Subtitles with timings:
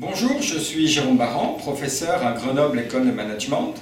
[0.00, 3.74] Bonjour, je suis Jérôme Baran, professeur à Grenoble École de Management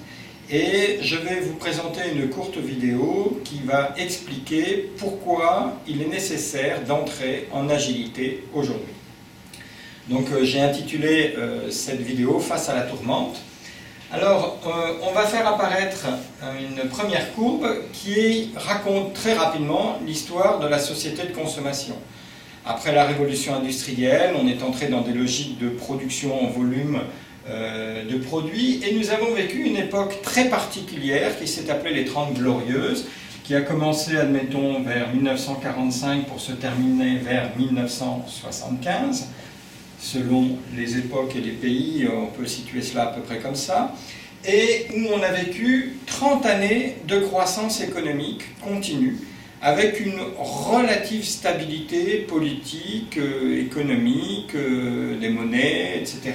[0.51, 6.83] et je vais vous présenter une courte vidéo qui va expliquer pourquoi il est nécessaire
[6.83, 8.95] d'entrer en agilité aujourd'hui.
[10.09, 13.37] Donc euh, j'ai intitulé euh, cette vidéo Face à la tourmente.
[14.11, 16.09] Alors euh, on va faire apparaître
[16.59, 21.95] une première courbe qui raconte très rapidement l'histoire de la société de consommation.
[22.71, 26.99] Après la révolution industrielle, on est entré dans des logiques de production en volume
[27.49, 32.05] euh, de produits et nous avons vécu une époque très particulière qui s'est appelée les
[32.05, 33.07] Trente Glorieuses,
[33.43, 39.29] qui a commencé, admettons, vers 1945 pour se terminer vers 1975.
[39.99, 43.95] Selon les époques et les pays, on peut situer cela à peu près comme ça.
[44.47, 49.17] Et où on a vécu 30 années de croissance économique continue
[49.61, 56.35] avec une relative stabilité politique, euh, économique, euh, des monnaies, etc.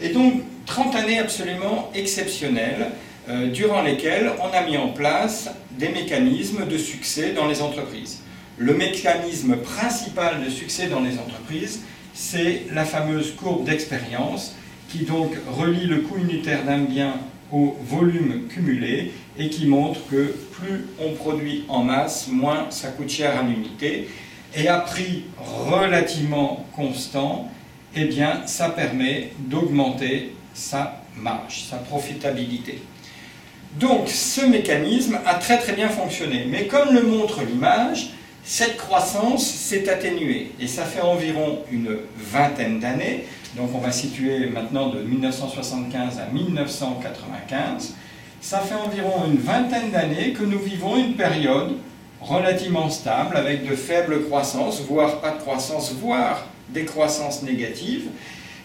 [0.00, 2.90] Et donc 30 années absolument exceptionnelles
[3.28, 8.20] euh, durant lesquelles on a mis en place des mécanismes de succès dans les entreprises.
[8.58, 11.80] Le mécanisme principal de succès dans les entreprises,
[12.14, 14.54] c'est la fameuse courbe d'expérience
[14.88, 17.14] qui donc relie le coût unitaire d'un bien
[17.52, 23.10] au volume cumulé et qui montre que plus on produit en masse, moins ça coûte
[23.10, 24.08] cher à l'unité.
[24.54, 27.50] Et à prix relativement constant,
[27.94, 32.82] eh bien, ça permet d'augmenter sa marge, sa profitabilité.
[33.78, 36.46] Donc, ce mécanisme a très très bien fonctionné.
[36.50, 38.10] Mais comme le montre l'image,
[38.44, 40.52] cette croissance s'est atténuée.
[40.60, 43.26] Et ça fait environ une vingtaine d'années.
[43.56, 47.94] Donc, on va situer maintenant de 1975 à 1995
[48.42, 51.76] ça fait environ une vingtaine d'années que nous vivons une période
[52.20, 58.08] relativement stable, avec de faibles croissances, voire pas de croissance, voire des croissances négatives.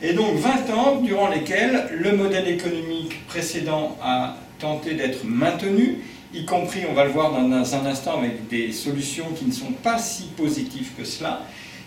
[0.01, 5.99] Et donc 20 ans durant lesquels le modèle économique précédent a tenté d'être maintenu,
[6.33, 9.71] y compris, on va le voir dans un instant, avec des solutions qui ne sont
[9.71, 11.41] pas si positives que cela.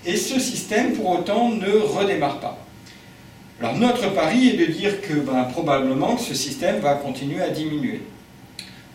[0.05, 2.59] Et ce système, pour autant, ne redémarre pas.
[3.61, 7.51] Alors notre pari est de dire que ben, probablement que ce système va continuer à
[7.51, 8.01] diminuer.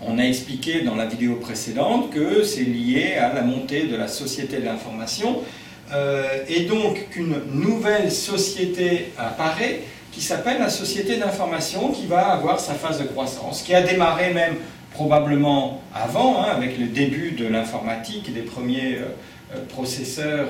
[0.01, 4.07] On a expliqué dans la vidéo précédente que c'est lié à la montée de la
[4.07, 5.41] société de l'information
[5.93, 9.81] euh, et donc qu'une nouvelle société apparaît
[10.11, 14.33] qui s'appelle la société d'information qui va avoir sa phase de croissance, qui a démarré
[14.33, 14.55] même
[14.95, 19.05] probablement avant, hein, avec le début de l'informatique des premiers euh,
[19.55, 20.47] euh, processeurs,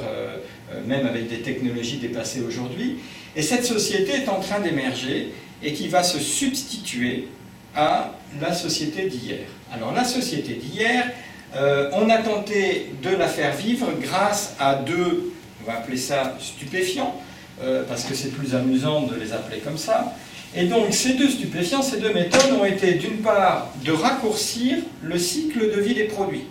[0.87, 2.97] même avec des technologies dépassées aujourd'hui,
[3.35, 7.27] et cette société est en train d'émerger et qui va se substituer
[7.75, 8.11] à
[8.41, 9.39] la société d'hier.
[9.71, 11.11] Alors la société d'hier,
[11.55, 16.35] euh, on a tenté de la faire vivre grâce à deux, on va appeler ça
[16.39, 17.15] stupéfiants,
[17.61, 20.13] euh, parce que c'est plus amusant de les appeler comme ça.
[20.57, 25.19] Et donc ces deux stupéfiants, ces deux méthodes ont été d'une part de raccourcir le
[25.19, 26.45] cycle de vie des produits.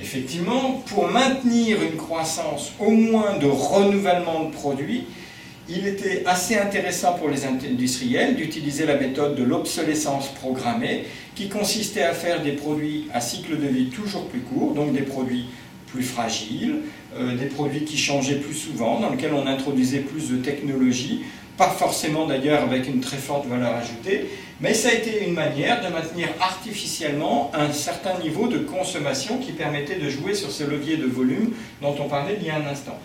[0.00, 5.04] Effectivement, pour maintenir une croissance au moins de renouvellement de produits,
[5.68, 12.04] il était assez intéressant pour les industriels d'utiliser la méthode de l'obsolescence programmée, qui consistait
[12.04, 15.44] à faire des produits à cycle de vie toujours plus court, donc des produits
[15.88, 16.76] plus fragiles,
[17.16, 21.22] euh, des produits qui changeaient plus souvent, dans lesquels on introduisait plus de technologie,
[21.58, 24.26] pas forcément d'ailleurs avec une très forte valeur ajoutée,
[24.60, 29.52] mais ça a été une manière de maintenir artificiellement un certain niveau de consommation qui
[29.52, 31.50] permettait de jouer sur ce levier de volume
[31.82, 32.96] dont on parlait il y a un instant.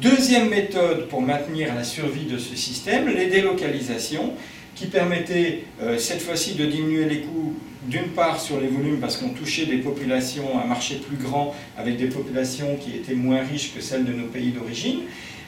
[0.00, 4.32] Deuxième méthode pour maintenir la survie de ce système, les délocalisations,
[4.74, 7.54] qui permettaient euh, cette fois-ci de diminuer les coûts
[7.86, 11.98] d'une part sur les volumes parce qu'on touchait des populations, un marché plus grand avec
[11.98, 15.00] des populations qui étaient moins riches que celles de nos pays d'origine,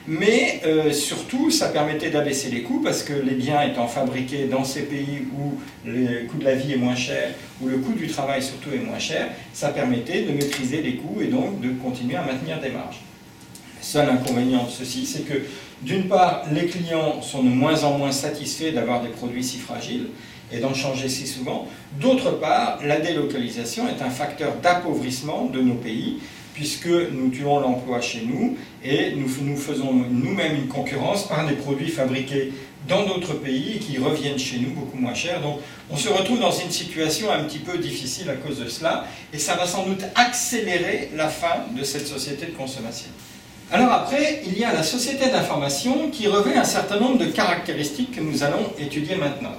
[0.07, 4.63] mais euh, surtout ça permettait d'abaisser les coûts parce que les biens étant fabriqués dans
[4.63, 5.53] ces pays où
[5.85, 7.31] le coût de la vie est moins cher,
[7.61, 11.21] où le coût du travail surtout est moins cher, ça permettait de maîtriser les coûts
[11.21, 13.01] et donc de continuer à maintenir des marges.
[13.81, 15.41] Seul inconvénient de ceci, c'est que
[15.81, 20.07] d'une part, les clients sont de moins en moins satisfaits d'avoir des produits si fragiles
[20.51, 21.67] et d'en changer si souvent.
[21.99, 26.19] D'autre part, la délocalisation est un facteur d'appauvrissement de nos pays
[26.53, 31.55] puisque nous tuons l'emploi chez nous et nous, nous faisons nous-mêmes une concurrence par des
[31.55, 32.53] produits fabriqués
[32.87, 35.41] dans d'autres pays qui reviennent chez nous beaucoup moins chers.
[35.41, 35.59] Donc
[35.89, 39.37] on se retrouve dans une situation un petit peu difficile à cause de cela et
[39.37, 43.09] ça va sans doute accélérer la fin de cette société de consommation.
[43.71, 48.11] Alors après, il y a la société d'information qui revêt un certain nombre de caractéristiques
[48.11, 49.55] que nous allons étudier maintenant.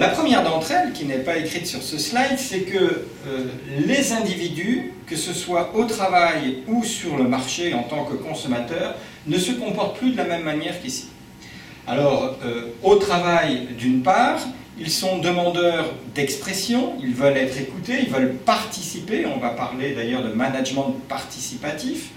[0.00, 3.44] La première d'entre elles, qui n'est pas écrite sur ce slide, c'est que euh,
[3.86, 8.94] les individus, que ce soit au travail ou sur le marché en tant que consommateurs,
[9.26, 11.08] ne se comportent plus de la même manière qu'ici.
[11.86, 14.38] Alors, euh, au travail, d'une part,
[14.78, 20.22] ils sont demandeurs d'expression, ils veulent être écoutés, ils veulent participer, on va parler d'ailleurs
[20.22, 22.08] de management participatif.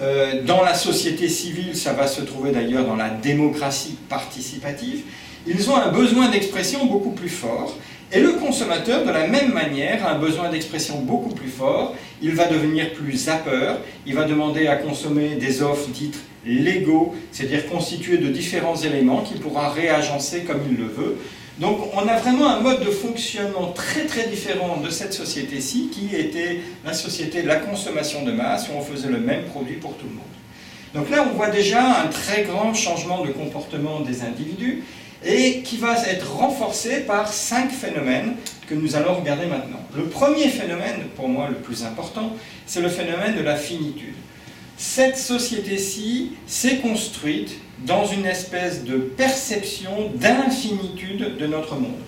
[0.00, 5.02] Euh, dans la société civile, ça va se trouver d'ailleurs dans la démocratie participative.
[5.46, 7.76] Ils ont un besoin d'expression beaucoup plus fort.
[8.12, 11.94] Et le consommateur, de la même manière, a un besoin d'expression beaucoup plus fort.
[12.22, 13.78] Il va devenir plus zappeur.
[14.06, 19.40] Il va demander à consommer des offres dites légaux, c'est-à-dire constituées de différents éléments qu'il
[19.40, 21.18] pourra réagencer comme il le veut.
[21.58, 26.14] Donc on a vraiment un mode de fonctionnement très très différent de cette société-ci qui
[26.14, 29.96] était la société de la consommation de masse où on faisait le même produit pour
[29.96, 30.24] tout le monde.
[30.94, 34.84] Donc là on voit déjà un très grand changement de comportement des individus
[35.24, 38.34] et qui va être renforcé par cinq phénomènes
[38.68, 39.80] que nous allons regarder maintenant.
[39.96, 42.32] Le premier phénomène, pour moi le plus important,
[42.66, 44.14] c'est le phénomène de la finitude.
[44.76, 47.52] Cette société-ci s'est construite
[47.86, 52.00] dans une espèce de perception d'infinitude de notre monde.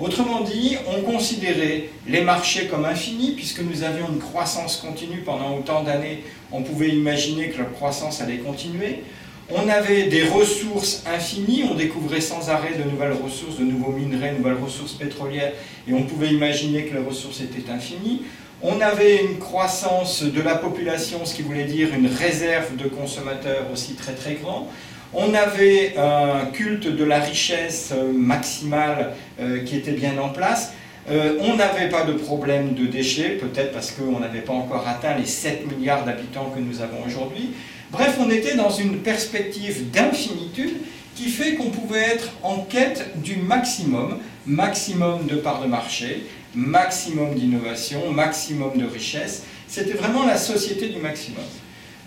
[0.00, 5.56] Autrement dit, on considérait les marchés comme infinis, puisque nous avions une croissance continue pendant
[5.56, 9.04] autant d'années, on pouvait imaginer que la croissance allait continuer.
[9.50, 14.32] On avait des ressources infinies, on découvrait sans arrêt de nouvelles ressources, de nouveaux minerais,
[14.32, 15.52] de nouvelles ressources pétrolières,
[15.86, 18.22] et on pouvait imaginer que les ressources étaient infinies.
[18.62, 23.66] On avait une croissance de la population, ce qui voulait dire une réserve de consommateurs
[23.70, 24.68] aussi très très grand.
[25.12, 30.72] On avait un culte de la richesse maximale euh, qui était bien en place.
[31.10, 35.14] Euh, on n'avait pas de problème de déchets, peut-être parce qu'on n'avait pas encore atteint
[35.18, 37.50] les 7 milliards d'habitants que nous avons aujourd'hui.
[37.94, 40.78] Bref, on était dans une perspective d'infinitude
[41.14, 46.26] qui fait qu'on pouvait être en quête du maximum, maximum de parts de marché,
[46.56, 49.44] maximum d'innovation, maximum de richesse.
[49.68, 51.44] C'était vraiment la société du maximum.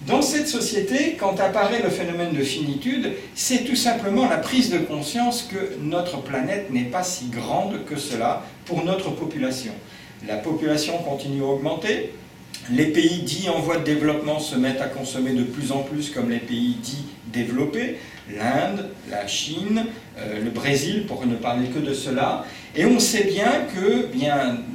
[0.05, 4.79] Dans cette société, quand apparaît le phénomène de finitude, c'est tout simplement la prise de
[4.79, 9.71] conscience que notre planète n'est pas si grande que cela pour notre population.
[10.27, 12.11] La population continue à augmenter,
[12.71, 16.09] les pays dits en voie de développement se mettent à consommer de plus en plus
[16.09, 17.97] comme les pays dits développés,
[18.29, 19.85] l'Inde, la Chine,
[20.17, 22.45] euh, le Brésil, pour ne parler que de cela.
[22.79, 24.05] Et on sait bien que,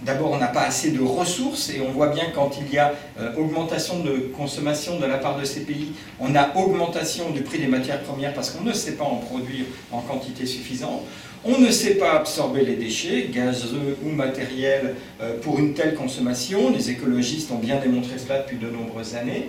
[0.04, 2.93] d'abord, on n'a pas assez de ressources, et on voit bien quand il y a
[3.20, 7.58] euh, augmentation de consommation de la part de ces pays, on a augmentation du prix
[7.58, 11.02] des matières premières parce qu'on ne sait pas en produire en quantité suffisante.
[11.44, 16.72] On ne sait pas absorber les déchets, gazeux ou matériels, euh, pour une telle consommation.
[16.72, 19.49] Les écologistes ont bien démontré cela depuis de nombreuses années.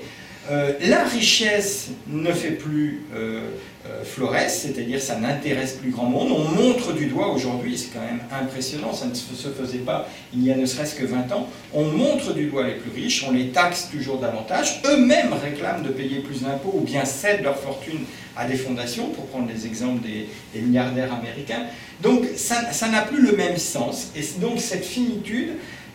[0.52, 3.52] Euh, la richesse ne fait plus euh,
[3.86, 4.04] euh
[4.50, 6.32] c'est-à-dire ça n'intéresse plus grand monde.
[6.32, 10.44] On montre du doigt aujourd'hui, c'est quand même impressionnant, ça ne se faisait pas il
[10.44, 13.32] y a ne serait-ce que 20 ans, on montre du doigt les plus riches, on
[13.32, 18.00] les taxe toujours davantage, eux-mêmes réclament de payer plus d'impôts ou bien cèdent leur fortune
[18.36, 21.68] à des fondations, pour prendre les exemples des, des milliardaires américains.
[22.02, 25.54] Donc ça n'a plus le même sens, et donc cette finitude,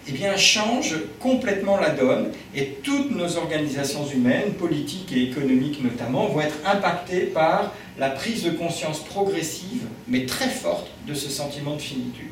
[0.08, 6.26] eh bien, change complètement la donne et toutes nos organisations humaines, politiques et économiques notamment,
[6.28, 11.74] vont être impactées par la prise de conscience progressive, mais très forte, de ce sentiment
[11.74, 12.28] de finitude.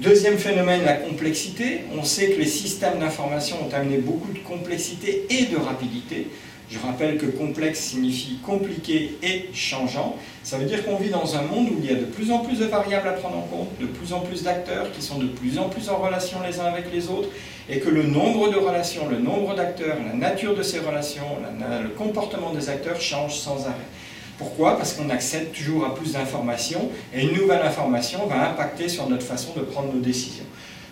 [0.00, 1.82] Deuxième phénomène, la complexité.
[1.96, 6.28] On sait que les systèmes d'information ont amené beaucoup de complexité et de rapidité.
[6.70, 10.16] Je rappelle que complexe signifie compliqué et changeant.
[10.42, 12.38] Ça veut dire qu'on vit dans un monde où il y a de plus en
[12.38, 15.26] plus de variables à prendre en compte, de plus en plus d'acteurs qui sont de
[15.26, 17.28] plus en plus en relation les uns avec les autres,
[17.68, 21.38] et que le nombre de relations, le nombre d'acteurs, la nature de ces relations,
[21.82, 23.74] le comportement des acteurs change sans arrêt.
[24.36, 24.76] Pourquoi?
[24.76, 29.24] Parce qu'on accède toujours à plus d'informations, et une nouvelle information va impacter sur notre
[29.24, 30.44] façon de prendre nos décisions.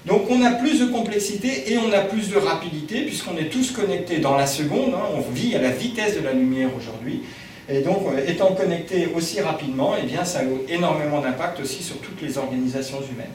[0.07, 3.71] Donc on a plus de complexité et on a plus de rapidité puisqu'on est tous
[3.71, 5.07] connectés dans la seconde, hein.
[5.17, 7.23] on vit à la vitesse de la lumière aujourd'hui.
[7.69, 11.99] Et donc, euh, étant connectés aussi rapidement, eh bien, ça a énormément d'impact aussi sur
[11.99, 13.31] toutes les organisations humaines.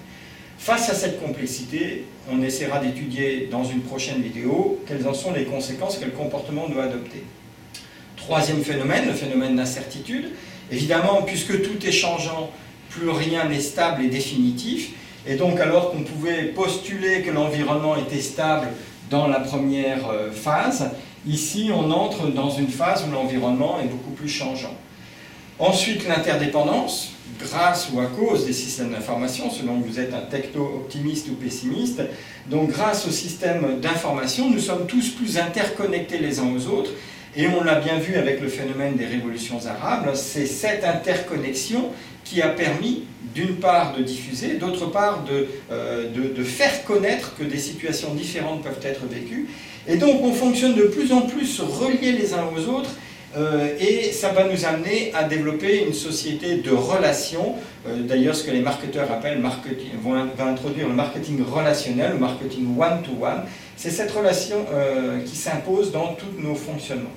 [0.60, 5.46] Face à cette complexité, on essaiera d'étudier dans une prochaine vidéo quelles en sont les
[5.46, 7.24] conséquences, quel comportement on doit adopter.
[8.18, 10.32] Troisième phénomène, le phénomène d'incertitude.
[10.72, 12.52] Évidemment, puisque tout est changeant,
[12.90, 14.92] plus rien n'est stable et définitif,
[15.28, 18.68] et donc, alors qu'on pouvait postuler que l'environnement était stable
[19.10, 20.92] dans la première euh, phase,
[21.26, 24.74] ici, on entre dans une phase où l'environnement est beaucoup plus changeant.
[25.60, 31.28] Ensuite, l'interdépendance, grâce ou à cause des systèmes d'information, selon que vous êtes un techno-optimiste
[31.30, 32.02] ou pessimiste.
[32.50, 36.92] Donc, grâce au système d'information, nous sommes tous plus interconnectés les uns aux autres.
[37.36, 41.92] Et on l'a bien vu avec le phénomène des révolutions arabes, c'est cette interconnexion
[42.30, 43.04] qui a permis
[43.34, 45.24] d'une part de diffuser, d'autre part
[45.72, 49.48] euh, de, de, faire connaître que des situations différentes peuvent être vécues.
[49.88, 52.92] Et donc on fonctionne de plus en plus reliés les uns aux autres,
[53.36, 57.56] euh, et ça va nous amener à développer une société de relations.
[57.88, 62.76] Euh, d'ailleurs, ce que les marketeurs appellent marketing, vont, introduire le marketing relationnel, le marketing
[62.78, 63.44] one-to-one.
[63.76, 64.66] C'est cette relation
[65.24, 67.14] qui s'impose dans tous nos fonctionnements.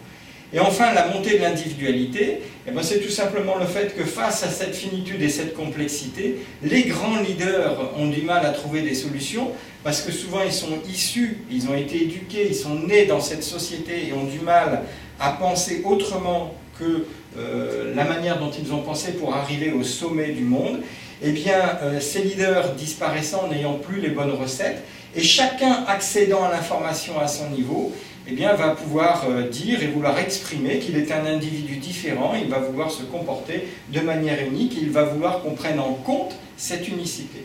[0.52, 4.42] Et enfin, la montée de l'individualité, eh ben, c'est tout simplement le fait que face
[4.42, 8.94] à cette finitude et cette complexité, les grands leaders ont du mal à trouver des
[8.94, 9.52] solutions
[9.84, 13.44] parce que souvent ils sont issus, ils ont été éduqués, ils sont nés dans cette
[13.44, 14.82] société et ont du mal
[15.20, 17.06] à penser autrement que
[17.38, 20.80] euh, la manière dont ils ont pensé pour arriver au sommet du monde,
[21.22, 24.82] eh bien, euh, ces leaders disparaissant, n'ayant plus les bonnes recettes,
[25.14, 27.92] et chacun accédant à l'information à son niveau,
[28.30, 32.48] eh bien, va pouvoir euh, dire et vouloir exprimer qu'il est un individu différent, il
[32.48, 36.86] va vouloir se comporter de manière unique, il va vouloir qu'on prenne en compte cette
[36.88, 37.44] unicité.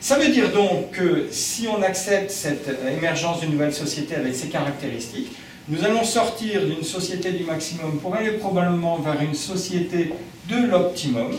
[0.00, 4.48] Ça veut dire donc que si on accepte cette émergence d'une nouvelle société avec ces
[4.48, 5.32] caractéristiques,
[5.68, 10.12] nous allons sortir d'une société du maximum pour aller probablement vers une société
[10.48, 11.30] de l'optimum,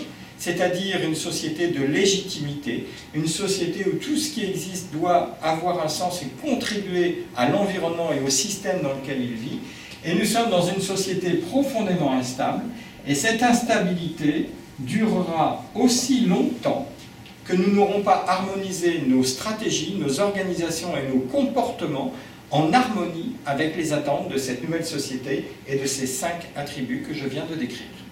[0.43, 5.87] c'est-à-dire une société de légitimité, une société où tout ce qui existe doit avoir un
[5.87, 9.59] sens et contribuer à l'environnement et au système dans lequel il vit.
[10.03, 12.63] Et nous sommes dans une société profondément instable,
[13.07, 16.89] et cette instabilité durera aussi longtemps
[17.45, 22.13] que nous n'aurons pas harmonisé nos stratégies, nos organisations et nos comportements
[22.51, 27.13] en harmonie avec les attentes de cette nouvelle société et de ces cinq attributs que
[27.13, 28.02] je viens de décrire.